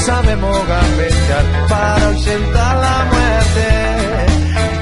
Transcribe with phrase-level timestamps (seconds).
[0.00, 3.68] Sabemos gambetear para ausentar la muerte.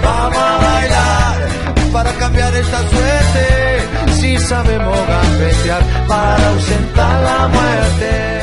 [0.03, 4.13] Vamos a bailar para cambiar esta suerte.
[4.13, 8.39] Si sabemos gambetear para ausentar la muerte.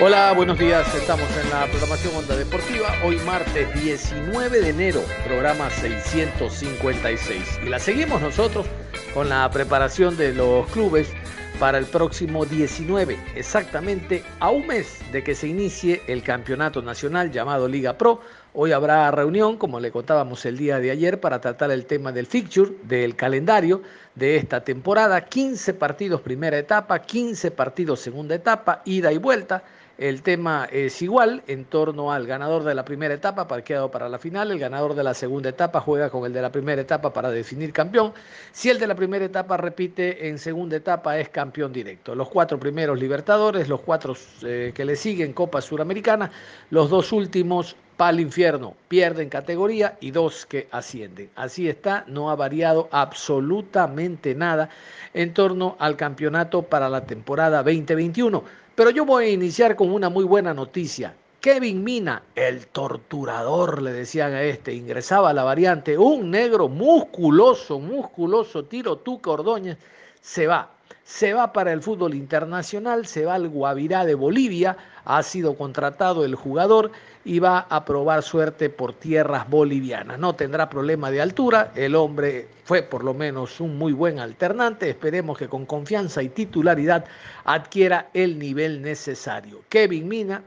[0.00, 0.86] Hola, buenos días.
[0.94, 2.88] Estamos en la programación Onda Deportiva.
[3.04, 7.60] Hoy martes 19 de enero, programa 656.
[7.66, 8.66] Y la seguimos nosotros
[9.12, 11.08] con la preparación de los clubes
[11.58, 17.32] para el próximo 19, exactamente a un mes de que se inicie el campeonato nacional
[17.32, 18.20] llamado Liga Pro.
[18.54, 22.26] Hoy habrá reunión, como le contábamos el día de ayer, para tratar el tema del
[22.26, 23.82] fixture, del calendario
[24.14, 25.24] de esta temporada.
[25.24, 29.64] 15 partidos primera etapa, 15 partidos segunda etapa, ida y vuelta.
[29.98, 34.20] El tema es igual en torno al ganador de la primera etapa, parqueado para la
[34.20, 34.52] final.
[34.52, 37.72] El ganador de la segunda etapa juega con el de la primera etapa para definir
[37.72, 38.12] campeón.
[38.52, 42.14] Si el de la primera etapa repite en segunda etapa, es campeón directo.
[42.14, 46.30] Los cuatro primeros Libertadores, los cuatro eh, que le siguen Copa Suramericana,
[46.70, 51.30] los dos últimos para el infierno, pierden categoría y dos que ascienden.
[51.34, 54.70] Así está, no ha variado absolutamente nada
[55.12, 58.44] en torno al campeonato para la temporada 2021.
[58.76, 61.12] Pero yo voy a iniciar con una muy buena noticia.
[61.40, 67.80] Kevin Mina, el torturador, le decían a este, ingresaba a la variante, un negro musculoso,
[67.80, 69.76] musculoso, tiro Tuca Ordóñez,
[70.20, 70.70] se va.
[71.08, 76.22] Se va para el fútbol internacional, se va al Guavirá de Bolivia, ha sido contratado
[76.22, 76.92] el jugador
[77.24, 80.18] y va a probar suerte por tierras bolivianas.
[80.18, 84.90] No tendrá problema de altura, el hombre fue por lo menos un muy buen alternante,
[84.90, 87.06] esperemos que con confianza y titularidad
[87.46, 89.62] adquiera el nivel necesario.
[89.70, 90.42] Kevin Mina,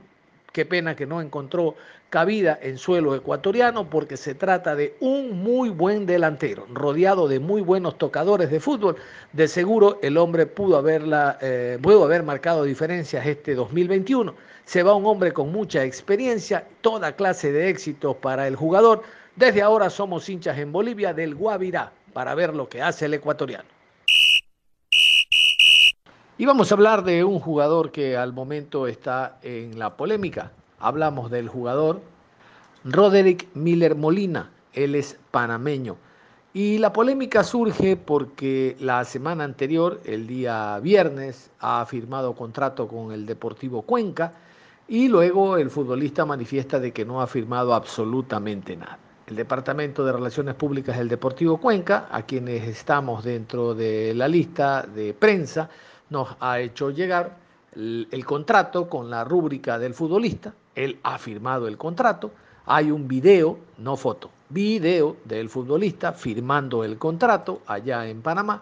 [0.54, 1.76] qué pena que no encontró
[2.12, 7.62] cabida en suelo ecuatoriano porque se trata de un muy buen delantero, rodeado de muy
[7.62, 8.98] buenos tocadores de fútbol.
[9.34, 14.36] De seguro el hombre pudo, haberla, eh, pudo haber marcado diferencias este 2021
[14.72, 19.04] se va un hombre con mucha experiencia, toda clase de éxitos para el jugador.
[19.36, 23.68] Desde ahora somos hinchas en Bolivia del Guavirá para ver lo que hace el ecuatoriano.
[26.38, 30.54] Y vamos a hablar de un jugador que al momento está en la polémica.
[30.82, 32.02] Hablamos del jugador
[32.84, 34.50] Roderick Miller Molina.
[34.74, 35.98] Él es panameño.
[36.54, 43.14] Y la polémica surge porque la semana anterior, el día viernes, ha firmado contrato con
[43.14, 44.34] el Deportivo Cuenca
[44.88, 49.00] y luego el futbolista manifiesta de que no ha firmado absolutamente nada.
[49.28, 54.82] El Departamento de Relaciones Públicas del Deportivo Cuenca, a quienes estamos dentro de la lista
[54.82, 55.70] de prensa,
[56.10, 57.38] nos ha hecho llegar
[57.74, 60.54] el, contrato con la rúbrica del futbolista.
[60.76, 62.32] Él ha firmado el contrato.
[62.66, 68.62] Hay un video, no foto, video del futbolista firmando el contrato allá en Panamá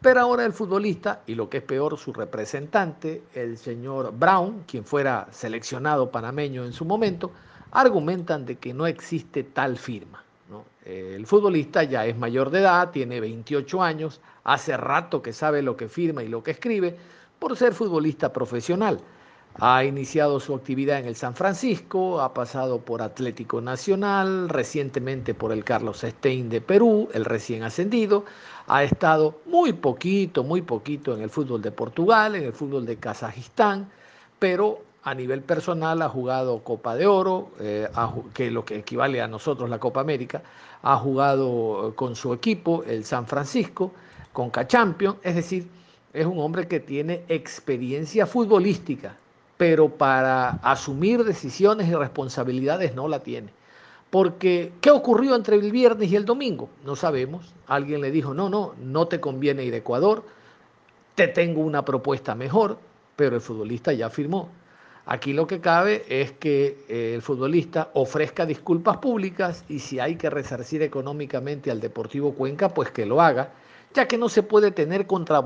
[0.00, 4.84] pero ahora el futbolista, y lo que es peor, su representante, el señor Brown, quien
[4.84, 7.32] fuera seleccionado panameño en su momento,
[7.70, 10.24] argumentan de que no existe tal firma.
[10.86, 15.76] El futbolista ya es mayor de edad, tiene 28 años, hace rato que sabe lo
[15.76, 16.96] que firma y lo que escribe
[17.40, 19.00] por ser futbolista profesional.
[19.58, 25.50] Ha iniciado su actividad en el San Francisco, ha pasado por Atlético Nacional, recientemente por
[25.50, 28.24] el Carlos Stein de Perú, el recién ascendido,
[28.68, 32.96] ha estado muy poquito, muy poquito en el fútbol de Portugal, en el fútbol de
[32.96, 33.90] Kazajistán,
[34.38, 37.88] pero a nivel personal ha jugado Copa de Oro, eh,
[38.34, 40.42] que es lo que equivale a nosotros la Copa América,
[40.82, 43.92] ha jugado eh, con su equipo, el San Francisco,
[44.32, 45.79] con Champions, es decir,
[46.12, 49.16] es un hombre que tiene experiencia futbolística,
[49.56, 53.48] pero para asumir decisiones y responsabilidades no la tiene.
[54.10, 56.68] Porque, ¿qué ocurrió entre el viernes y el domingo?
[56.84, 57.54] No sabemos.
[57.68, 60.24] Alguien le dijo, no, no, no te conviene ir a Ecuador,
[61.14, 62.78] te tengo una propuesta mejor,
[63.14, 64.48] pero el futbolista ya firmó.
[65.06, 70.16] Aquí lo que cabe es que eh, el futbolista ofrezca disculpas públicas y si hay
[70.16, 73.50] que resarcir económicamente al Deportivo Cuenca, pues que lo haga,
[73.94, 75.42] ya que no se puede tener contra,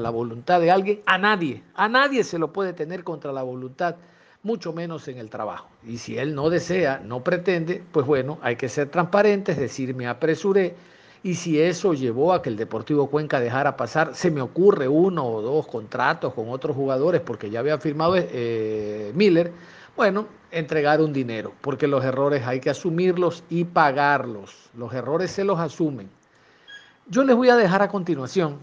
[0.00, 3.96] la voluntad de alguien, a nadie, a nadie se lo puede tener contra la voluntad
[4.42, 5.68] mucho menos en el trabajo.
[5.86, 10.06] Y si él no desea, no pretende, pues bueno, hay que ser transparentes, decir me
[10.06, 10.74] apresuré.
[11.22, 15.26] Y si eso llevó a que el Deportivo Cuenca dejara pasar, se me ocurre uno
[15.26, 19.50] o dos contratos con otros jugadores, porque ya había firmado eh, Miller,
[19.96, 24.68] bueno, entregar un dinero, porque los errores hay que asumirlos y pagarlos.
[24.76, 26.10] Los errores se los asumen.
[27.06, 28.60] Yo les voy a dejar a continuación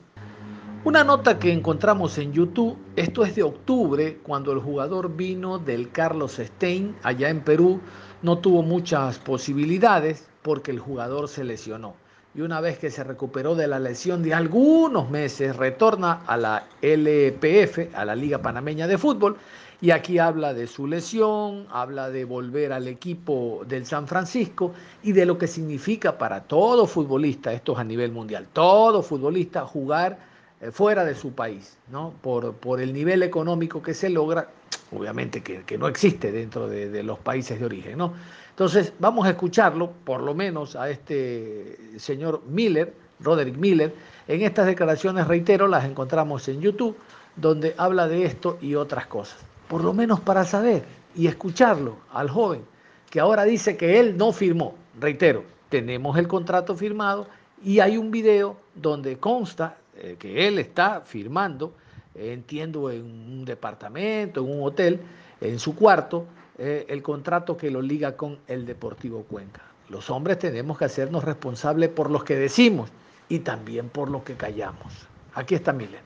[0.84, 5.92] una nota que encontramos en YouTube, esto es de octubre, cuando el jugador vino del
[5.92, 7.80] Carlos Stein allá en Perú,
[8.24, 11.94] no tuvo muchas posibilidades porque el jugador se lesionó.
[12.34, 16.64] Y una vez que se recuperó de la lesión de algunos meses, retorna a la
[16.82, 19.38] LPF, a la Liga Panameña de Fútbol,
[19.82, 25.12] y aquí habla de su lesión, habla de volver al equipo del San Francisco y
[25.12, 30.20] de lo que significa para todo futbolista, esto es a nivel mundial, todo futbolista jugar
[30.62, 32.14] eh, fuera de su país, ¿no?
[32.22, 34.50] Por, por, el nivel económico que se logra,
[34.92, 38.14] obviamente que, no existe dentro de, los países de origen, ¿no?
[38.50, 43.94] Entonces, vamos a escucharlo, por lo menos a este señor Miller, Roderick Miller,
[44.28, 46.98] en estas declaraciones, reitero, las encontramos en YouTube,
[47.36, 50.84] donde habla de esto y otras cosas, por lo menos para saber
[51.16, 52.64] y escucharlo al joven,
[53.10, 57.28] que ahora dice que él no firmó, reitero, tenemos el contrato firmado
[57.64, 61.74] y hay un video donde consta eh, que él está firmando,
[62.16, 65.00] entiendo, en un departamento, en un hotel,
[65.40, 66.26] en su cuarto,
[66.58, 69.62] eh, el contrato que lo liga con el Deportivo Cuenca.
[69.90, 72.90] Los hombres tenemos que hacernos responsables por lo que decimos
[73.30, 75.08] y también por lo que callamos.
[75.34, 76.02] Aquí está Milen.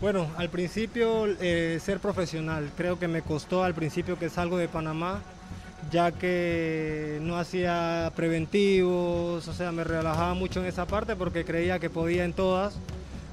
[0.00, 5.22] Bueno, al principio ser profesional, creo que me costó al principio que salgo de Panamá,
[5.90, 11.78] ya que no hacía preventivos, o sea, me relajaba mucho en esa parte porque creía
[11.78, 12.78] que podía en todas.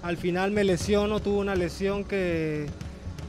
[0.03, 2.67] Al final me lesiono, tuve una lesión que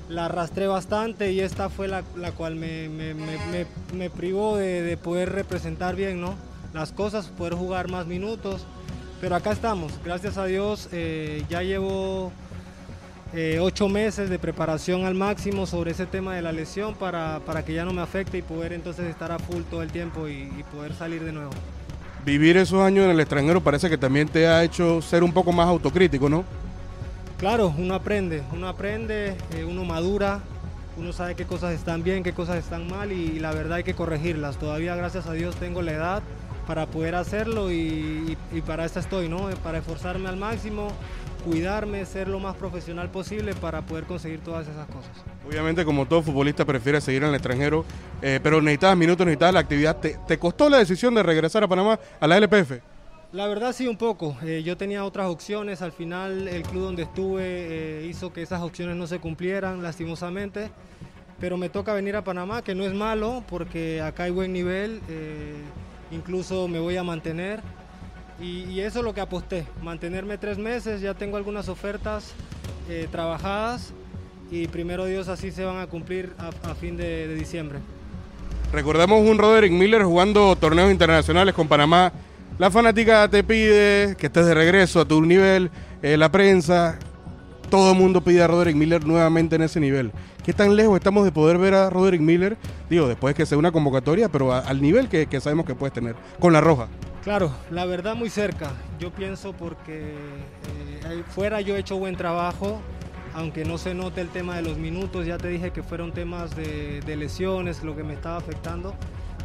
[0.09, 2.03] la arrastré bastante y esta fue la,
[2.37, 6.35] cual me, me, privó de, poder representar bien ¿no?
[6.73, 8.67] las cosas, poder jugar más minutos.
[9.21, 12.31] Pero acá estamos, gracias a Dios, eh, ya llevo
[13.35, 17.63] eh, ocho meses de preparación al máximo sobre ese tema de la lesión para, para,
[17.65, 20.65] que ya no me afecte y poder entonces estar a full todo el tiempo y,
[20.73, 21.51] poder salir de nuevo.
[22.25, 25.53] Vivir esos años en el extranjero parece que también te ha hecho ser un poco
[25.53, 26.45] más autocrítico, ¿no?
[27.39, 30.41] Claro, uno aprende, uno aprende, eh, uno madura,
[30.97, 33.95] uno sabe qué cosas están bien, qué cosas están mal y, la verdad hay que
[33.95, 34.57] corregirlas.
[34.57, 36.23] Todavía, gracias a Dios, tengo la edad
[36.67, 39.49] para poder hacerlo y, y para eso estoy, ¿no?
[39.63, 40.89] Para esforzarme al máximo,
[41.39, 45.11] cuidarme, ser lo más profesional posible para poder conseguir todas esas cosas.
[45.47, 47.85] Obviamente, como todo futbolista prefiere seguir en el extranjero,
[48.23, 49.97] eh, pero necesitabas minutos, necesitabas la actividad.
[49.97, 52.81] ¿Te, costó la decisión de regresar a Panamá a la LPF?
[53.33, 54.37] La verdad sí, un poco.
[54.43, 55.83] Eh, yo tenía otras opciones.
[55.83, 60.71] Al final, el club donde estuve eh, hizo que esas opciones no se cumplieran, lastimosamente.
[61.39, 65.01] Pero me toca venir a Panamá, que no es malo, porque acá hay buen nivel.
[66.11, 67.63] incluso me voy a mantener.
[68.41, 72.33] Y, eso es lo que aposté, mantenerme tres meses, ya tengo algunas ofertas
[72.89, 73.93] eh, trabajadas
[74.51, 77.81] y primero Dios así se van a cumplir a, fin de, diciembre.
[78.73, 82.13] Recordamos un Roderick Miller jugando torneos internacionales con Panamá.
[82.59, 85.71] La fanática te pide que estés de regreso a tu nivel,
[86.03, 86.99] eh, la prensa,
[87.71, 90.13] todo el mundo pide a Roderick Miller nuevamente en ese nivel.
[90.45, 92.57] ¿Qué tan lejos estamos de poder ver a Roderick Miller?
[92.89, 96.15] Digo, después que sea una convocatoria, pero al nivel que, que sabemos que puedes tener
[96.39, 96.89] con la roja.
[97.23, 98.71] Claro, la verdad muy cerca.
[98.99, 100.15] Yo pienso porque
[101.05, 102.81] eh, fuera yo he hecho buen trabajo,
[103.35, 106.55] aunque no se note el tema de los minutos, ya te dije que fueron temas
[106.57, 108.95] de, lesiones lo que me estaba afectando,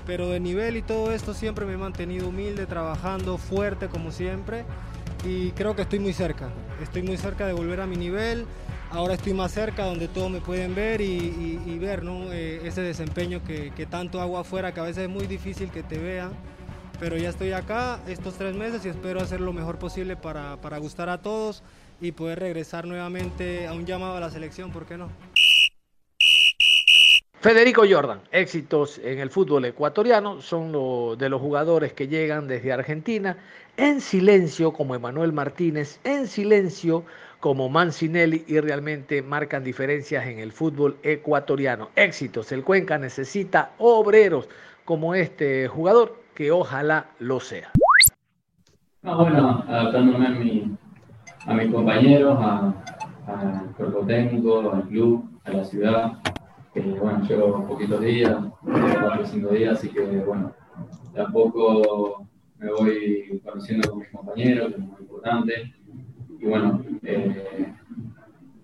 [0.06, 4.66] pero de nivel y todo esto siempre me he mantenido humilde, trabajando fuerte como siempre
[5.26, 6.50] y creo que estoy muy cerca,
[6.82, 8.46] estoy muy cerca de volver a mi nivel,
[8.92, 12.32] ahora estoy más cerca donde todos me pueden ver y, ver ¿no?
[12.32, 15.84] Eh, ese desempeño que, que tanto hago afuera, que a veces es muy difícil que
[15.84, 16.32] te vean
[17.04, 20.78] pero ya estoy acá estos tres meses y espero hacer lo mejor posible para, para
[20.78, 21.62] gustar a todos
[22.00, 25.10] y poder regresar nuevamente a un llamado a la selección, ¿por qué no?
[27.42, 30.72] Federico Jordan, éxitos en el fútbol ecuatoriano, son
[31.18, 33.36] de los jugadores que llegan desde Argentina,
[33.76, 37.04] en silencio como Emanuel Martínez, en silencio
[37.42, 41.90] como Mancinelli y realmente marcan diferencias en el fútbol ecuatoriano.
[41.98, 44.48] Éxitos, el Cuenca necesita obreros
[44.86, 47.72] como este jugador que ojalá lo sea.
[49.02, 50.78] bueno, adaptándome a, mi,
[51.46, 52.38] a mis compañeros,
[53.28, 56.14] al cuerpo técnico, al club, a la ciudad.
[56.74, 60.52] Que, bueno, llevo poquitos días, cuatro o cinco días, así que bueno,
[61.14, 62.26] de a poco
[62.58, 65.74] me voy conociendo con mis compañeros, que es muy importante.
[66.40, 67.74] Y bueno, eh,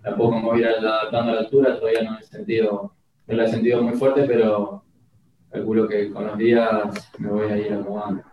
[0.01, 2.93] de a poco me voy a ir adaptando a la altura, todavía no he sentido
[3.29, 4.83] no la he sentido muy fuerte, pero
[5.49, 8.23] calculo que con los días me voy a ir acomodando.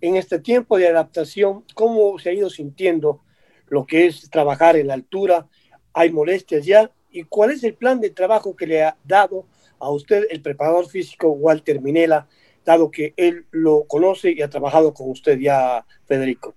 [0.00, 3.20] En este tiempo de adaptación, ¿cómo se ha ido sintiendo
[3.68, 5.46] lo que es trabajar en la altura?
[5.92, 6.90] ¿Hay molestias ya?
[7.10, 9.46] ¿Y cuál es el plan de trabajo que le ha dado
[9.78, 12.28] a usted el preparador físico Walter Minela,
[12.64, 16.54] dado que él lo conoce y ha trabajado con usted ya, Federico?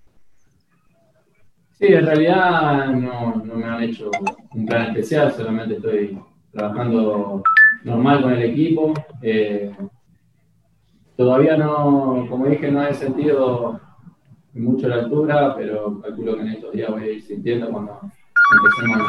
[1.72, 4.10] Sí, en realidad no, no me han hecho
[4.54, 6.18] un plan especial, solamente estoy
[6.52, 7.42] trabajando
[7.84, 8.92] normal con el equipo.
[9.22, 9.70] Eh,
[11.16, 13.80] todavía no, como dije, no he sentido
[14.54, 19.06] mucho la altura, pero calculo que en estos días voy a ir sintiendo cuando empecemos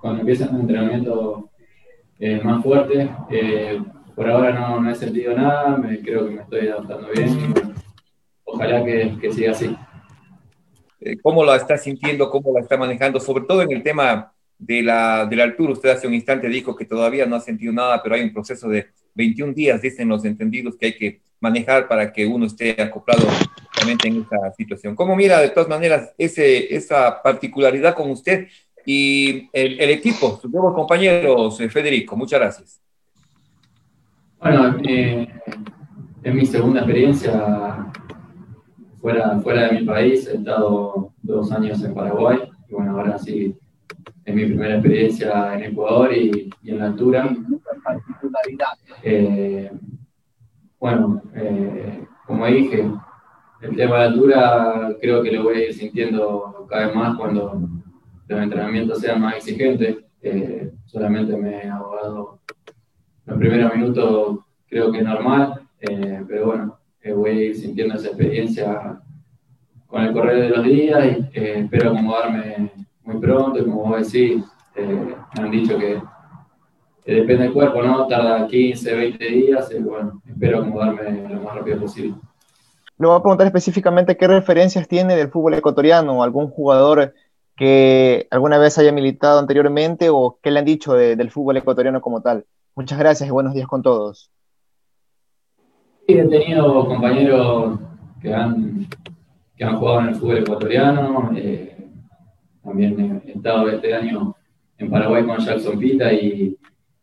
[0.00, 1.50] cuando empiecen un entrenamiento
[2.18, 3.10] eh, más fuerte.
[3.30, 3.82] Eh,
[4.14, 7.54] por ahora no, no, he sentido nada, me, creo que me estoy adaptando bien.
[8.44, 9.76] ojalá que, que siga así.
[11.22, 12.28] ¿Cómo la está sintiendo?
[12.28, 13.20] ¿Cómo la está manejando?
[13.20, 15.72] Sobre todo en el tema de la, de la altura.
[15.72, 18.68] Usted hace un instante dijo que todavía no ha sentido nada, pero hay un proceso
[18.68, 23.26] de 21 días, dicen los entendidos, que hay que manejar para que uno esté acoplado
[24.04, 24.94] en esta situación.
[24.94, 28.48] ¿Cómo mira de todas maneras ese, esa particularidad con usted
[28.84, 32.16] y el, el equipo, sus nuevos compañeros, eh, Federico?
[32.16, 32.80] Muchas gracias.
[34.40, 35.26] Bueno, eh,
[36.22, 37.86] es mi segunda experiencia
[39.00, 40.26] fuera, fuera de mi país.
[40.26, 42.38] He estado dos años en Paraguay
[42.68, 43.56] y bueno, ahora sí
[44.28, 47.34] es mi primera experiencia en Ecuador y, en la altura.
[49.02, 49.70] Eh,
[50.78, 52.90] bueno, eh, como dije,
[53.62, 57.16] el tema de la altura creo que lo voy a ir sintiendo cada vez más
[57.16, 57.68] cuando
[58.26, 59.96] los entrenamientos sean más exigentes.
[60.20, 62.40] Eh, solamente me he ahogado
[63.24, 66.78] los primeros minutos, creo que es normal, pero bueno,
[67.16, 69.00] voy a ir sintiendo esa experiencia
[69.86, 72.70] con el correr de los días y espero acomodarme
[73.08, 74.44] muy pronto, como vos decís,
[74.76, 76.00] eh, me han dicho que,
[77.06, 78.06] depende del cuerpo, ¿no?
[78.06, 82.16] Tarda 15, 20 días, y bueno, espero acomodarme lo más rápido posible.
[82.98, 87.14] Le voy a preguntar específicamente qué referencias tiene del fútbol ecuatoriano, algún jugador
[87.56, 92.20] que alguna vez haya militado anteriormente o qué le han dicho del fútbol ecuatoriano como
[92.20, 92.44] tal.
[92.76, 94.30] Muchas gracias y buenos días con todos.
[96.06, 97.78] Sí, he tenido compañeros
[98.20, 98.86] que han,
[99.56, 101.30] que han jugado en el fútbol ecuatoriano.
[101.34, 101.87] Eh,
[102.68, 104.36] también he estado este año
[104.76, 106.56] en Paraguay con Jackson Pita y,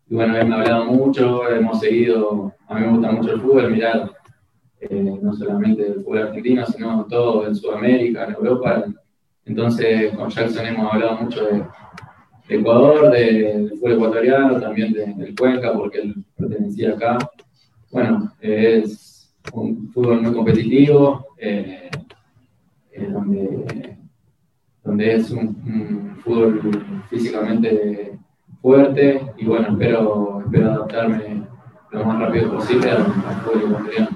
[0.07, 3.71] bueno, él me ha hablado mucho, hemos seguido, a mí me gusta mucho el fútbol,
[3.71, 4.11] mirar
[4.79, 8.85] eh, no solamente el fútbol argentino, sino todo en Sudamérica, en Europa.
[9.45, 11.63] Entonces con Jackson hemos hablado mucho de,
[12.47, 17.17] Ecuador, del fútbol ecuatoriano, también del Cuenca, porque él pertenecía acá.
[17.91, 21.89] Bueno, es un fútbol muy competitivo, eh,
[23.11, 23.94] donde
[24.85, 28.17] donde es un, fútbol físicamente
[28.61, 31.47] fuerte y bueno, espero, espero adaptarme
[31.91, 33.05] lo más rápido posible al,
[33.43, 34.09] fútbol ecuatoriano.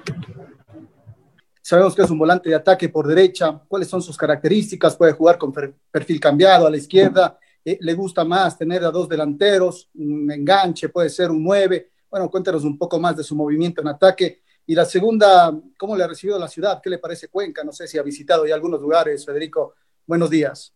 [1.62, 3.62] Sabemos que es un volante de ataque por derecha.
[3.68, 4.96] ¿Cuáles son sus características?
[4.96, 7.38] Puede jugar con perfil cambiado a la izquierda.
[7.64, 9.90] Eh, ¿Le gusta más tener a dos delanteros?
[9.94, 11.92] Un enganche, puede ser un 9.
[12.10, 14.42] Bueno, cuéntanos un poco más de su movimiento en ataque.
[14.66, 16.80] Y la segunda, ¿cómo le ha recibido la ciudad?
[16.82, 17.64] ¿Qué le parece Cuenca?
[17.64, 19.76] No sé si ha visitado ya algunos lugares, Federico,
[20.10, 20.74] Buenos días.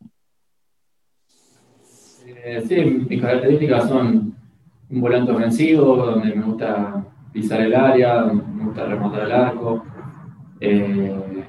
[2.23, 4.35] Eh, sí, mis características son
[4.91, 9.85] un volante ofensivo, donde me gusta pisar el área, me gusta rematar el arco.
[10.59, 11.43] Eh,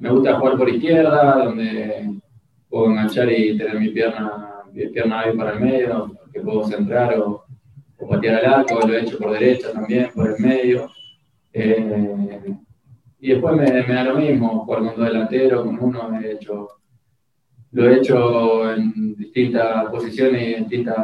[0.00, 2.20] me gusta jugar por izquierda, donde
[2.68, 7.16] puedo enganchar y tener mi pierna, mi pierna ahí para el medio, que puedo centrar
[7.20, 7.44] o,
[8.10, 10.90] patear el arco, lo he hecho por derecha también, por el medio.
[11.52, 12.56] Eh,
[13.20, 16.77] y después me, me, da lo mismo, jugar con dos delanteros, con uno, he hecho
[17.72, 20.96] lo he hecho en distintas posiciones y en distintas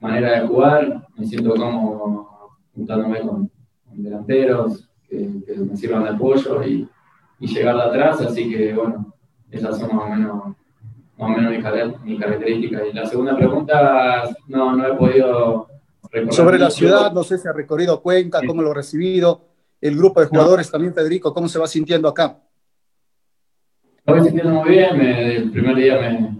[0.00, 1.06] maneras de jugar.
[1.16, 3.50] Me siento como juntándome con,
[3.92, 5.16] delanteros que,
[5.56, 6.88] me sirvan de apoyo y,
[7.40, 8.20] llegar de atrás.
[8.22, 9.14] Así que, bueno,
[9.50, 10.56] esas son más o menos, más
[11.18, 12.82] o menos mis, características.
[12.90, 15.68] Y la segunda pregunta, no, no he podido
[16.30, 19.42] Sobre la ciudad, no sé si ha recorrido Cuenca, cómo lo ha recibido.
[19.80, 22.38] El grupo de jugadores también, Federico, ¿cómo se va sintiendo acá?
[24.06, 26.36] Me voy sintiendo muy bien, el primer día me,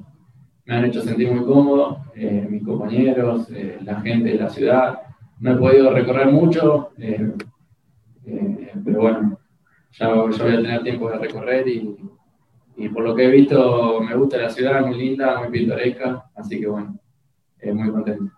[0.66, 4.98] me, han hecho sentir muy cómodo, eh, mis compañeros, eh, la gente de la ciudad.
[5.40, 7.32] No he podido recorrer mucho, eh,
[8.84, 9.38] pero bueno,
[9.92, 11.96] ya, ya, voy a tener tiempo de recorrer y,
[12.76, 16.60] y, por lo que he visto me gusta la ciudad, muy linda, muy pintoresca, así
[16.60, 16.98] que bueno,
[17.72, 18.30] muy contento.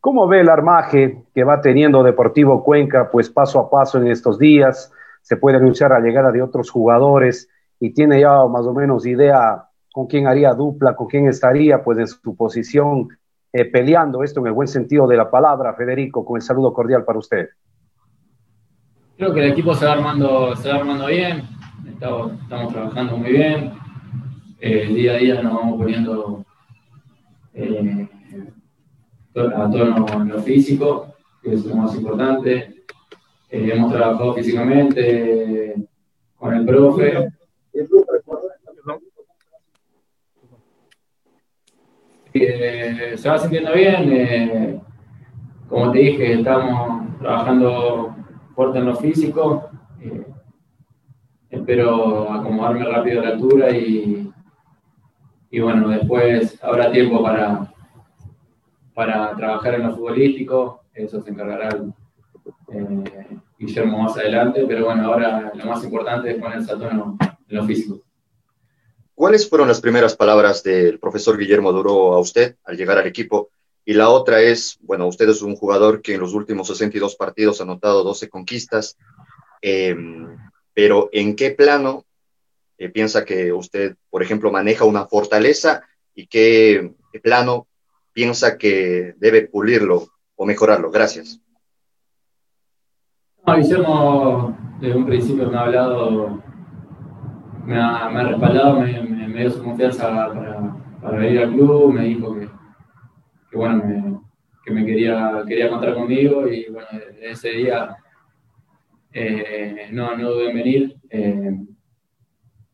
[0.00, 4.38] ¿Cómo ve el armaje que va teniendo Deportivo Cuenca, pues paso a paso en estos
[4.38, 4.90] días?
[5.20, 7.50] Se puede anunciar la llegada de otros jugadores
[7.82, 11.98] y tiene ya más o menos idea con quién haría dupla, con quién estaría, pues
[11.98, 13.08] en su posición
[13.52, 17.04] eh, peleando esto en el buen sentido de la palabra, Federico, con el saludo cordial
[17.04, 17.48] para usted.
[19.16, 21.42] Creo que el equipo se va armando, se va armando bien,
[21.88, 23.72] estamos, trabajando muy bien,
[24.60, 26.44] eh, día a día nos vamos poniendo
[27.52, 28.08] eh,
[29.34, 32.84] a tono en lo físico, que es lo más importante.
[33.50, 35.74] hemos trabajado físicamente
[36.36, 37.41] con el profe.
[42.34, 44.12] Eh, se va sintiendo bien.
[44.12, 44.80] Eh,
[45.68, 48.16] como te dije, estamos trabajando
[48.54, 49.70] fuerte en lo físico.
[50.00, 50.26] Eh,
[51.50, 54.32] espero acomodarme rápido a la altura y,
[55.50, 57.72] y bueno, después habrá tiempo para,
[58.94, 60.82] para trabajar en lo futbolístico.
[60.94, 61.70] Eso se encargará
[63.58, 67.16] Guillermo más adelante, pero bueno, ahora lo más importante es ponerse a tono
[67.48, 68.02] en lo físico.
[69.14, 73.50] ¿Cuáles fueron las primeras palabras del profesor Guillermo Duro a usted al llegar al equipo?
[73.84, 77.60] Y la otra es, bueno, usted es un jugador que en los últimos 62 partidos
[77.60, 78.96] ha anotado 12 conquistas,
[79.60, 80.36] em,
[80.72, 82.04] pero ¿en qué plano
[82.78, 85.82] eh, piensa que usted, por ejemplo, maneja una fortaleza
[86.14, 87.66] y qué plano
[88.12, 90.90] piensa que debe pulirlo o mejorarlo?
[90.90, 91.40] Gracias.
[93.46, 96.42] No, Guillermo desde un principio me ha hablado,
[97.64, 102.48] me ha, respaldado, me, dio su confianza para, para, venir al club, me dijo que,
[103.56, 104.20] bueno, me,
[104.64, 106.88] que me quería, quería contar conmigo y bueno,
[107.20, 107.96] ese día
[109.12, 110.96] eh, no, no dudé en venir.
[111.10, 111.58] Eh,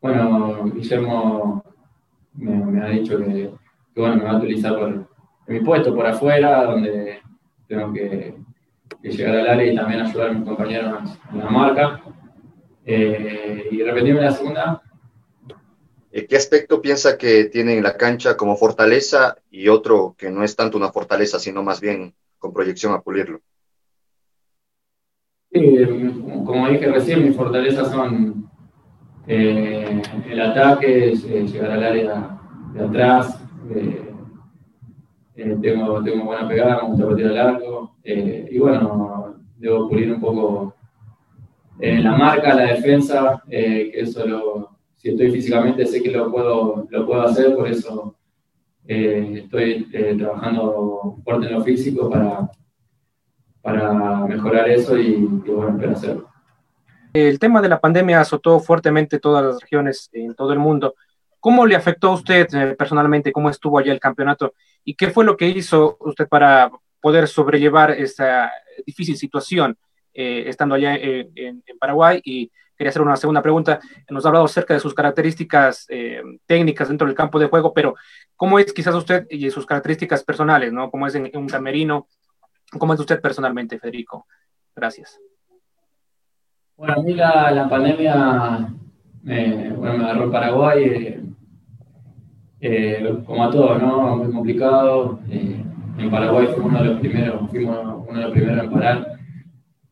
[0.01, 1.63] bueno, Guillermo
[2.33, 3.51] me, ha dicho que,
[3.95, 5.09] bueno, me va a utilizar por
[5.47, 7.19] mi puesto por afuera, donde
[7.67, 8.35] tengo que
[9.01, 12.01] que llegar al área y también ayudar a mis compañeros en la marca.
[12.91, 14.81] Eh, y repetirme la segunda.
[16.11, 20.43] Eh, ¿Qué aspecto piensa que tiene en la cancha como fortaleza y otro que no
[20.43, 23.41] es tanto una fortaleza, sino más bien con proyección a pulirlo?
[25.51, 25.61] Sí,
[26.45, 28.49] como dije recién, mis fortalezas son
[29.27, 32.39] eh, el ataque, llegar al área
[32.73, 33.39] de atrás,
[35.35, 40.21] tengo, tengo buena pegada, me gusta partir al largo, eh, y bueno, debo pulir un
[40.21, 40.73] poco
[41.79, 46.87] eh, la marca, la defensa, eh, que eso si estoy físicamente sé que lo puedo,
[46.89, 48.15] lo puedo hacer, por eso
[48.85, 49.87] estoy
[50.17, 52.49] trabajando fuerte en lo físico para,
[53.61, 56.29] para mejorar eso y, bueno, espero hacerlo.
[57.13, 60.95] El tema de la pandemia azotó fuertemente todas las regiones en todo el mundo.
[61.39, 63.31] ¿Cómo le afectó a usted personalmente?
[63.31, 64.53] ¿Cómo estuvo allá el campeonato?
[64.83, 68.51] ¿Y qué fue lo que hizo usted para poder sobrellevar esta
[68.85, 69.77] difícil situación
[70.13, 72.21] eh, estando allá en, Paraguay.
[72.23, 73.79] Y quería hacer una segunda pregunta.
[74.09, 77.95] Nos ha hablado acerca de sus características eh, técnicas dentro del campo de juego, pero
[78.35, 80.89] ¿cómo es quizás usted y sus características personales, ¿no?
[80.89, 82.07] ¿Cómo es en, un camerino?
[82.77, 84.27] ¿Cómo es usted personalmente, Federico?
[84.75, 85.19] Gracias.
[86.77, 88.69] Bueno, a mí la, pandemia
[89.23, 91.33] me, bueno, me agarró en Paraguay,
[92.61, 94.15] eh, como a todos, ¿no?
[94.15, 95.19] Muy complicado
[95.99, 99.18] en Paraguay fuimos uno de los primeros, fuimos uno de los primeros en parar.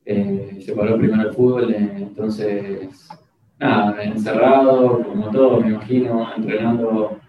[0.10, 3.10] Eh, se paró primero el fútbol, eh, entonces,
[3.60, 7.20] nada, encerrado, como todo, me imagino, entrenando.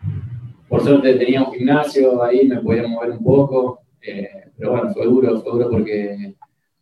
[0.68, 5.06] Por suerte tenía un gimnasio, ahí me podía mover un poco, eh, pero bueno, fue
[5.06, 6.36] duro, fue duro porque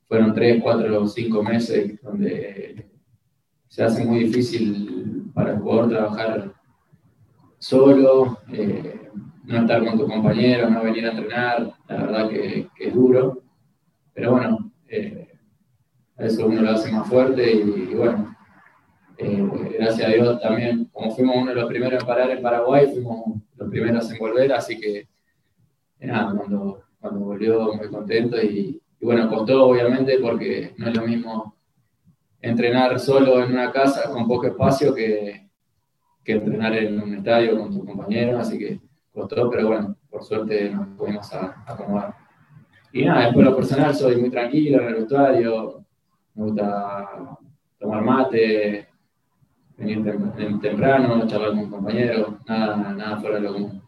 [0.06, 2.84] fueron tres, cuatro, cinco meses donde
[3.66, 6.52] se hace muy difícil para el jugador trabajar
[7.56, 8.36] solo
[9.44, 13.42] no estar con tus compañeros, no venir a entrenar, la verdad que, es duro,
[14.12, 14.70] pero bueno,
[16.18, 18.36] eso uno lo hace más fuerte y, bueno,
[19.18, 19.48] eh,
[19.78, 23.42] gracias a Dios también, como fuimos uno de los primeros en parar en Paraguay, fuimos
[23.56, 25.08] los primeros en volver, así que
[26.00, 31.54] nada, cuando, cuando volvió muy contento y, bueno, costó obviamente porque no es lo mismo
[32.40, 35.48] entrenar solo en una casa con poco espacio que,
[36.24, 38.80] que entrenar en un estadio con tus compañeros, así que
[39.12, 42.14] costó, pero bueno, por suerte nos pudimos acomodar.
[42.92, 45.85] Y nada, después lo personal soy muy tranquilo en el vestuario,
[46.36, 47.38] me gusta
[47.78, 48.86] tomar mate,
[49.76, 50.04] venir
[50.60, 53.82] temprano, charlar con compañeros, nada, nada fuera de lo común.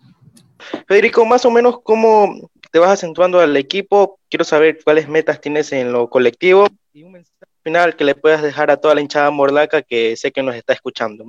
[0.87, 5.73] Federico, más o menos cómo te vas acentuando al equipo, quiero saber cuáles metas tienes
[5.73, 9.31] en lo colectivo y un mensaje final que le puedas dejar a toda la hinchada
[9.31, 11.27] mordaca que sé que nos está escuchando.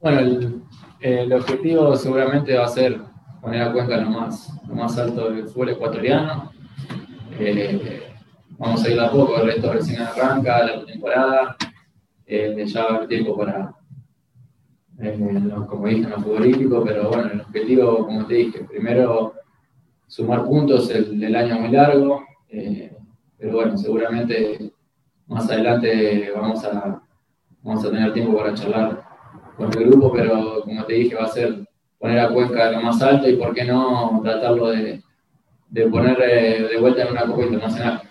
[0.00, 0.62] Bueno, el,
[1.00, 3.00] el objetivo seguramente va a ser
[3.40, 6.52] poner a Cuenca lo más, lo más alto del fútbol ecuatoriano.
[7.38, 8.07] Eh,
[8.58, 11.56] vamos a ir a poco, el resto recién arranca la temporada.
[12.26, 13.74] Eh, ya va a haber tiempo para,
[15.00, 15.18] eh,
[15.66, 19.34] como dije, en lo futbolístico, pero bueno, el objetivo, como te dije, primero
[20.06, 22.22] sumar puntos, el, año muy largo,
[23.38, 24.72] pero bueno, seguramente
[25.26, 27.00] más adelante vamos a,
[27.62, 29.02] vamos a tener tiempo para charlar
[29.56, 31.66] con el grupo, pero como te dije, va a ser
[31.98, 35.02] poner a Cuenca lo más alto y por qué no tratarlo de,
[35.70, 38.02] de poner de vuelta en una Copa Internacional.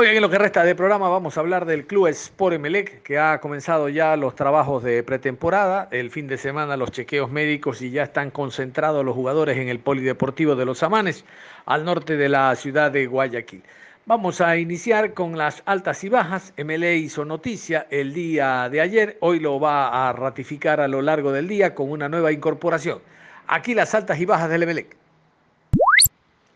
[0.00, 3.18] Hoy en lo que resta de programa vamos a hablar del Club Sport Emelec, que
[3.18, 7.90] ha comenzado ya los trabajos de pretemporada, el fin de semana los chequeos médicos y
[7.90, 11.26] ya están concentrados los jugadores en el Polideportivo de los Amanes,
[11.66, 13.62] al norte de la ciudad de Guayaquil.
[14.06, 16.54] Vamos a iniciar con las altas y bajas.
[16.56, 21.30] MLE hizo noticia el día de ayer, hoy lo va a ratificar a lo largo
[21.30, 23.02] del día con una nueva incorporación.
[23.48, 24.86] Aquí las altas y bajas del MLE.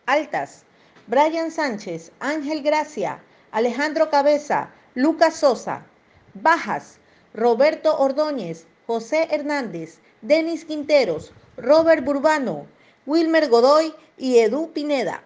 [0.07, 0.65] Altas.
[1.07, 3.19] Brian Sánchez, Ángel Gracia,
[3.55, 5.85] Alejandro Cabeza, Lucas Sosa.
[6.33, 6.99] Bajas.
[7.33, 12.65] Roberto Ordóñez, José Hernández, Denis Quinteros, Robert Burbano,
[13.05, 15.21] Wilmer Godoy y Edu Pineda.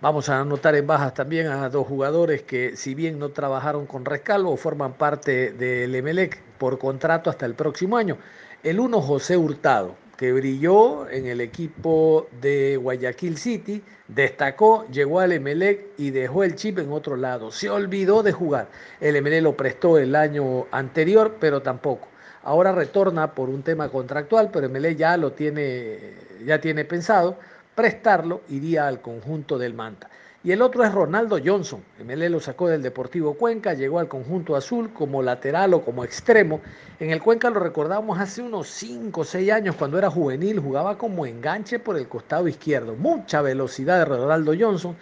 [0.00, 4.04] Vamos a anotar en bajas también a dos jugadores que si bien no trabajaron con
[4.04, 8.18] Rescalvo, forman parte del Emelec por contrato hasta el próximo año.
[8.64, 15.32] El uno, José Hurtado, que brilló en el equipo de Guayaquil City, destacó, llegó al
[15.32, 17.50] Emelec y dejó el chip en otro lado.
[17.50, 18.68] Se olvidó de jugar.
[19.00, 22.06] El Emelec lo prestó el año anterior, pero tampoco.
[22.42, 26.12] Ahora retorna por un tema contractual, pero Emelec ya lo tiene,
[26.44, 27.38] ya tiene pensado
[27.74, 30.10] prestarlo, iría al conjunto del Manta.
[30.42, 31.82] Y el otro es Ronaldo Johnson.
[32.02, 36.62] MLE lo sacó del Deportivo Cuenca, llegó al conjunto azul como lateral o como extremo.
[36.98, 40.96] En el Cuenca lo recordamos hace unos 5 o 6 años cuando era juvenil, jugaba
[40.96, 42.96] como enganche por el costado izquierdo.
[42.96, 44.96] Mucha velocidad de Ronaldo Johnson,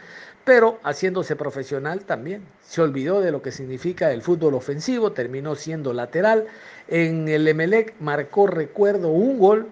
[0.44, 2.42] pero haciéndose profesional también.
[2.60, 6.46] Se olvidó de lo que significa el fútbol ofensivo, terminó siendo lateral.
[6.88, 9.68] En el Emelec marcó, recuerdo, un gol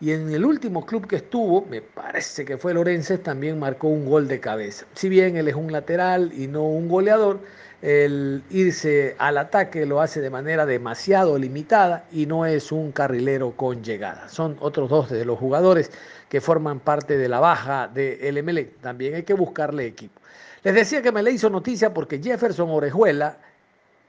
[0.00, 4.06] y en el último club que estuvo, me parece que fue Lorences, también marcó un
[4.06, 4.86] gol de cabeza.
[4.94, 7.40] Si bien él es un lateral y no un goleador,
[7.82, 13.52] el irse al ataque lo hace de manera demasiado limitada y no es un carrilero
[13.52, 14.28] con llegada.
[14.28, 15.90] Son otros dos de los jugadores
[16.28, 18.64] que forman parte de la baja del MLE.
[18.80, 20.20] También hay que buscarle equipo.
[20.62, 23.38] Les decía que me le hizo noticia porque Jefferson Orejuela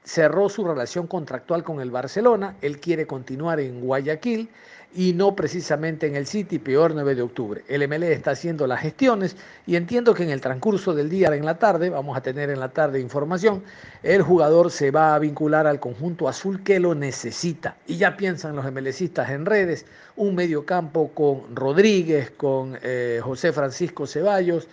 [0.02, 2.56] cerró su relación contractual con el Barcelona.
[2.60, 4.48] Él quiere continuar en Guayaquil
[4.94, 7.64] y no precisamente en el City, peor 9 de octubre.
[7.68, 11.44] El MLE está haciendo las gestiones y entiendo que en el transcurso del día en
[11.44, 13.62] la tarde, vamos a tener en la tarde información,
[14.02, 17.76] el jugador se va a vincular al conjunto azul que lo necesita.
[17.86, 24.06] Y ya piensan los MLCistas en redes, un mediocampo con Rodríguez, con eh, José Francisco
[24.06, 24.68] Ceballos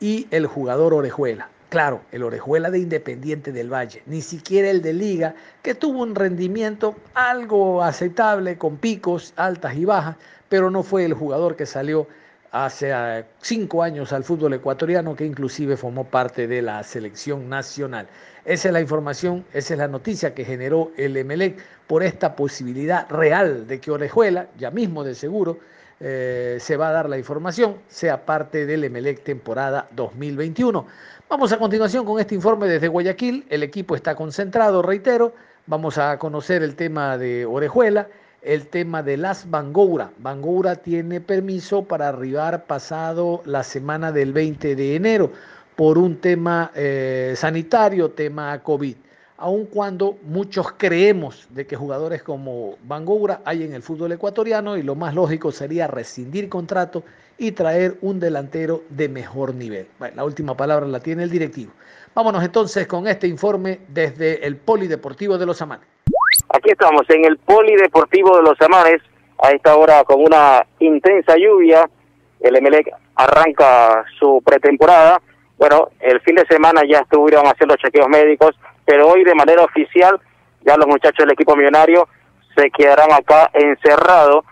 [0.00, 1.48] y el jugador Orejuela.
[1.70, 6.16] Claro, el Orejuela de Independiente del Valle, ni siquiera el de Liga, que tuvo un
[6.16, 10.16] rendimiento algo aceptable, con picos altas y bajas,
[10.48, 12.08] pero no fue el jugador que salió
[12.50, 18.08] hace ah, cinco años al fútbol ecuatoriano, que inclusive formó parte de la selección nacional.
[18.44, 21.56] Esa es la información, esa es la noticia que generó el Emelec
[21.86, 25.60] por esta posibilidad real de que Orejuela, ya mismo de seguro,
[26.00, 30.86] eh, se va a dar la información, sea parte del Emelec temporada 2021.
[31.28, 33.44] Vamos a continuación con este informe desde Guayaquil.
[33.50, 35.34] El equipo está concentrado, reitero.
[35.66, 38.08] Vamos a conocer el tema de Orejuela,
[38.40, 40.10] el tema de las Bangoura.
[40.18, 45.30] Bangoura tiene permiso para arribar pasado la semana del 20 de enero
[45.76, 48.96] por un tema eh, sanitario, tema COVID.
[49.42, 54.82] Aun cuando muchos creemos de que jugadores como Bangoura hay en el fútbol ecuatoriano y
[54.82, 57.04] lo más lógico sería rescindir contrato
[57.38, 59.86] y traer un delantero de mejor nivel.
[59.98, 61.72] Bueno, la última palabra la tiene el directivo.
[62.14, 65.86] Vámonos entonces con este informe desde el Polideportivo de los Amanes.
[66.50, 69.00] Aquí estamos en el Polideportivo de los Amanes,
[69.42, 71.88] a esta hora con una intensa lluvia.
[72.40, 75.18] El Emelec arranca su pretemporada.
[75.56, 78.50] Bueno, el fin de semana ya estuvieron haciendo chequeos médicos,
[78.84, 80.20] pero hoy de manera oficial
[80.62, 82.08] ya los muchachos del equipo millonario
[82.56, 84.44] se quedarán acá encerrados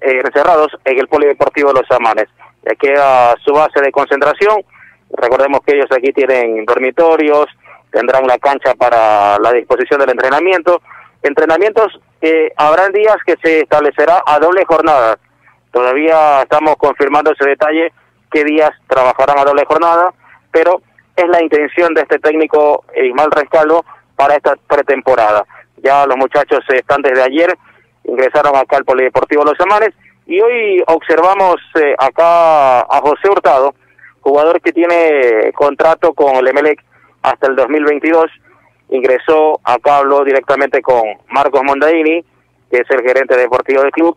[0.00, 2.28] eh, encerrados en el Polideportivo de los Amanes.
[2.62, 4.62] Ya queda su base de concentración.
[5.10, 7.46] Recordemos que ellos aquí tienen dormitorios,
[7.90, 10.82] tendrán una cancha para la disposición del entrenamiento.
[11.22, 15.18] Entrenamientos que habrán días que se establecerá a doble jornada.
[15.72, 17.92] Todavía estamos confirmando ese detalle,
[18.30, 20.12] qué días trabajarán a doble jornada,
[20.52, 20.82] pero
[21.16, 23.84] es la intención de este técnico Ismael Rescaldo
[24.16, 25.44] para esta pretemporada.
[25.76, 27.56] Ya los muchachos están desde ayer
[28.04, 29.90] ingresaron acá al Polideportivo Los Amanes
[30.26, 33.74] y hoy observamos eh, acá a José Hurtado,
[34.20, 36.82] jugador que tiene contrato con el Emelec
[37.22, 38.26] hasta el 2022,
[38.90, 42.24] ingresó acá, habló directamente con Marcos Mondaini,
[42.70, 44.16] que es el gerente deportivo del club,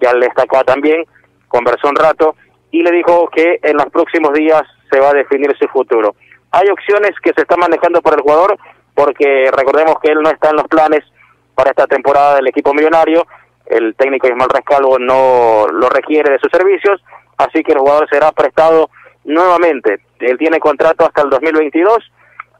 [0.00, 1.04] ya le está acá también,
[1.48, 2.36] conversó un rato
[2.70, 6.14] y le dijo que en los próximos días se va a definir su futuro.
[6.52, 8.58] Hay opciones que se están manejando por el jugador,
[8.94, 11.00] porque recordemos que él no está en los planes
[11.54, 13.26] para esta temporada del equipo millonario,
[13.70, 17.00] el técnico Ismael Rescalvo no lo requiere de sus servicios,
[17.38, 18.90] así que el jugador será prestado
[19.24, 20.00] nuevamente.
[20.18, 21.98] Él tiene contrato hasta el 2022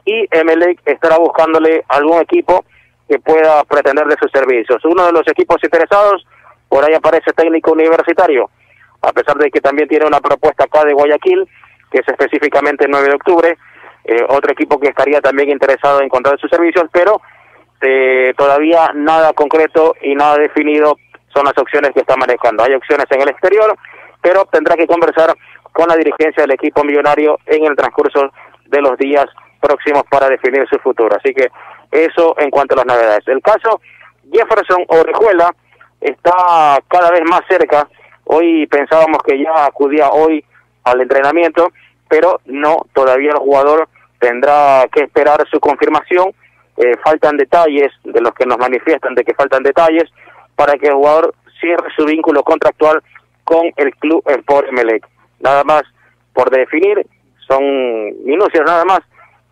[0.05, 2.63] y Emelec estará buscándole algún equipo
[3.09, 4.83] que pueda pretender de sus servicios.
[4.85, 6.25] Uno de los equipos interesados,
[6.69, 8.49] por ahí aparece técnico universitario,
[9.01, 11.45] a pesar de que también tiene una propuesta acá de Guayaquil,
[11.91, 13.57] que es específicamente el 9 de octubre,
[14.03, 17.21] eh, otro equipo que estaría también interesado en encontrar sus servicios, pero
[17.81, 20.97] eh, todavía nada concreto y nada definido
[21.33, 22.63] son las opciones que está manejando.
[22.63, 23.75] Hay opciones en el exterior,
[24.21, 25.33] pero tendrá que conversar
[25.71, 28.31] con la dirigencia del equipo millonario en el transcurso
[28.65, 29.25] de los días
[29.59, 31.15] próximos para definir su futuro.
[31.15, 31.49] Así que
[31.91, 33.27] eso en cuanto a las novedades.
[33.27, 33.81] El caso
[34.31, 35.53] Jefferson Orejuela
[35.99, 37.87] está cada vez más cerca.
[38.25, 40.43] Hoy pensábamos que ya acudía hoy
[40.83, 41.71] al entrenamiento,
[42.11, 43.87] pero no, todavía el jugador
[44.19, 46.33] tendrá que esperar su confirmación.
[46.75, 50.09] Eh, faltan detalles de los que nos manifiestan de que faltan detalles
[50.55, 53.01] para que el jugador cierre su vínculo contractual
[53.45, 55.07] con el club Sport Emelec.
[55.39, 55.83] Nada más
[56.33, 57.05] por definir,
[57.47, 57.63] son
[58.25, 58.99] minucias nada más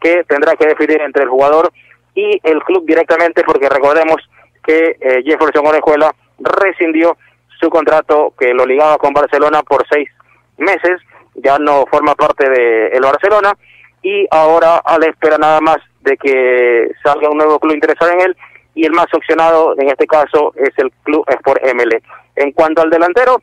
[0.01, 1.71] que tendrá que definir entre el jugador
[2.13, 4.17] y el club directamente, porque recordemos
[4.65, 7.17] que eh, Jefferson Orejuela rescindió
[7.59, 10.09] su contrato que lo ligaba con Barcelona por seis
[10.57, 11.01] meses,
[11.35, 13.53] ya no forma parte de el Barcelona
[14.01, 18.21] y ahora a la espera nada más de que salga un nuevo club interesado en
[18.21, 18.37] él
[18.75, 22.01] y el más opcionado en este caso es el club Sport ML.
[22.35, 23.41] En cuanto al delantero,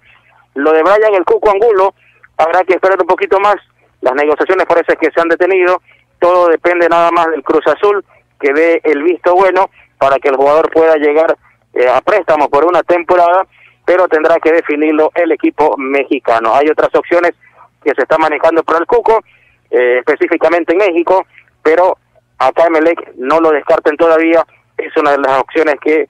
[0.55, 1.95] lo de Brian el Cuco Angulo,
[2.39, 3.57] habrá que esperar un poquito más,
[4.01, 5.83] las negociaciones parece que se han detenido,
[6.19, 8.05] todo depende nada más del Cruz Azul
[8.41, 11.37] que dé el visto bueno para que el jugador pueda llegar
[11.75, 13.47] eh, a préstamo por una temporada,
[13.85, 16.55] pero tendrá que definirlo el equipo mexicano.
[16.55, 17.33] Hay otras opciones
[17.87, 19.23] que se están manejando para el Cuco,
[19.71, 21.25] eh, específicamente en México,
[21.63, 21.97] pero
[22.39, 24.45] acá Melec no lo descarten todavía,
[24.77, 26.09] es una de las opciones que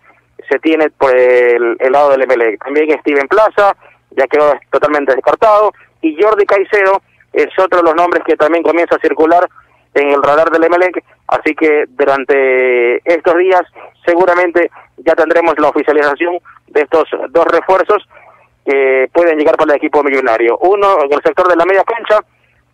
[0.49, 2.63] se tiene por el, lado del Emelec.
[2.65, 3.77] También Steven Plaza,
[4.11, 8.97] ya quedó totalmente descartado, y Jordi Caicedo es otro de los nombres que también comienza
[8.97, 9.47] a circular
[9.95, 13.63] en el radar del Emelec, así que durante estos días
[14.05, 18.07] seguramente ya tendremos la oficialización de estos dos refuerzos
[18.67, 20.59] que pueden llegar para el equipo millonario.
[20.59, 22.19] Uno en el sector de la media cancha,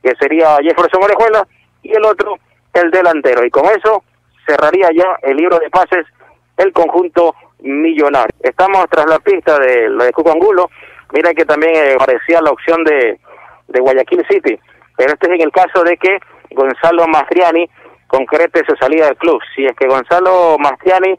[0.03, 1.47] que sería Jefferson Orejuela,
[1.83, 2.39] y el otro
[2.73, 3.45] el delantero.
[3.45, 4.03] Y con eso
[4.47, 6.07] cerraría ya el libro de pases
[6.57, 8.35] el conjunto millonario.
[8.41, 10.71] Estamos tras la pista de lo de Cucangulo.
[11.13, 13.19] Mira que también eh, parecía la opción de,
[13.69, 14.59] de Guayaquil City,
[14.97, 16.19] pero este es en el caso de que
[16.51, 17.69] Gonzalo Mastriani
[18.07, 19.41] concrete su salida del club.
[19.55, 21.15] Si es que Gonzalo Mastriani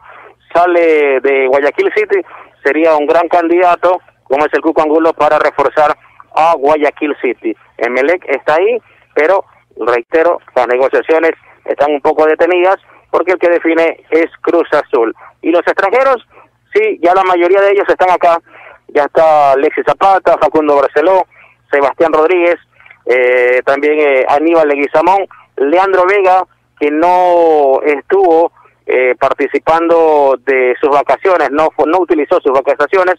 [0.54, 2.22] sale de Guayaquil City,
[2.64, 5.98] sería un gran candidato, como es el Cuco Angulo, para reforzar
[6.36, 7.56] a Guayaquil City.
[7.78, 8.82] Emelec está ahí,
[9.14, 9.46] pero
[9.78, 11.32] reitero, las negociaciones
[11.66, 12.78] están un poco detenidas
[13.12, 15.16] porque el que define es Cruz Azul.
[15.42, 16.28] Y los extranjeros,
[16.74, 18.40] sí, ya la mayoría de ellos están acá.
[18.88, 21.26] Ya está Alexis Zapata, Facundo Barceló,
[21.72, 22.58] Sebastián Rodríguez,
[23.06, 26.44] eh, también eh, Aníbal Leguizamón, Leandro Vega,
[26.80, 28.52] que no estuvo
[28.86, 33.16] eh, participando de sus vacaciones, no, no utilizó sus vacaciones,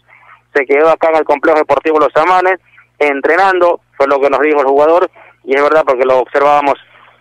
[0.55, 2.59] se quedó acá en el complejo deportivo Los Amanes,
[2.99, 5.09] entrenando, fue lo que nos dijo el jugador,
[5.43, 6.75] y es verdad porque lo observábamos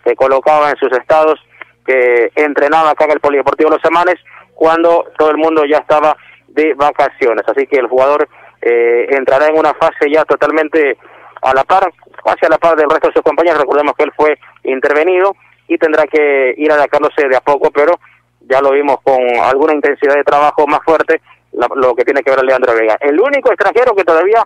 [0.04, 1.40] que colocaba en sus estados
[1.84, 4.16] que entrenaba acá en el Polideportivo Los Amanes
[4.54, 6.16] cuando todo el mundo ya estaba
[6.48, 7.44] de vacaciones.
[7.46, 8.28] Así que el jugador
[8.62, 10.96] eh, entrará en una fase ya totalmente
[11.42, 11.92] a la par,
[12.24, 13.60] casi a la par del resto de sus compañeros.
[13.60, 15.36] Recordemos que él fue intervenido
[15.68, 17.98] y tendrá que ir adaptándose de a poco, pero
[18.40, 21.20] ya lo vimos con alguna intensidad de trabajo más fuerte,
[21.54, 22.96] lo que tiene que ver Leandro Vega.
[23.00, 24.44] El único extranjero que todavía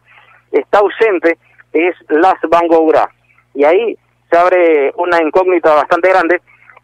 [0.52, 1.38] está ausente
[1.72, 3.10] es Las Bangoura.
[3.54, 3.96] Y ahí
[4.30, 6.40] se abre una incógnita bastante grande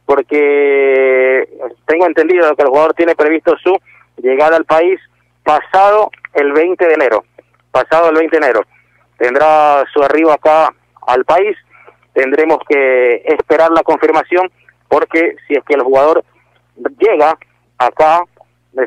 [0.07, 1.49] porque
[1.87, 3.75] tengo entendido que el jugador tiene previsto su
[4.17, 5.01] llegada al país
[5.43, 7.25] pasado el 20 de enero,
[7.71, 8.61] pasado el 20 de enero.
[9.19, 10.75] Tendrá su arribo acá
[11.07, 11.57] al país,
[12.13, 14.51] tendremos que esperar la confirmación
[14.89, 16.25] porque si es que el jugador
[16.99, 17.39] llega
[17.79, 18.25] acá,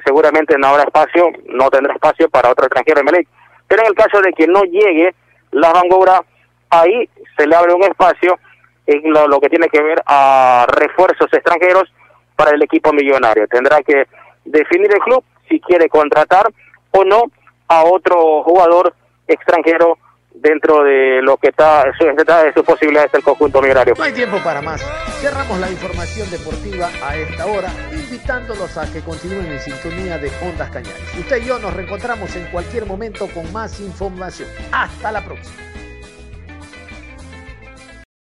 [0.06, 3.28] seguramente no habrá espacio, no tendrá espacio para otro extranjero en Melec.
[3.68, 5.14] Pero en el caso de que no llegue
[5.52, 6.22] la Bangora,
[6.70, 8.38] ahí se le abre un espacio
[8.86, 11.92] en lo, que tiene que ver a refuerzos extranjeros
[12.36, 13.48] para el equipo millonario.
[13.48, 14.08] Tendrá que
[14.46, 16.48] definir el club si quiere contratar
[16.92, 17.24] o no
[17.68, 18.94] a otro jugador
[19.28, 19.98] extranjero
[20.42, 23.94] dentro de lo que está, de sus posibilidades el conjunto millonario.
[23.98, 24.82] No hay tiempo para más.
[25.20, 30.70] Cerramos la información deportiva a esta hora, invitándolos a que continúen en sintonía de Ondas
[30.70, 31.02] Cañares.
[31.18, 34.50] Usted y yo nos reencontramos en cualquier momento con más información.
[34.72, 35.67] Hasta la próxima.